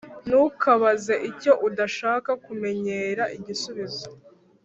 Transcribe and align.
Ntukabaze 0.27 1.13
icyo 1.29 1.53
udashaka 1.67 2.31
kumenyera 2.45 3.23
igisubizo 3.37 4.07